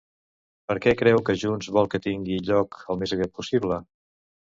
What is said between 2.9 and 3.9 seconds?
al més aviat possible?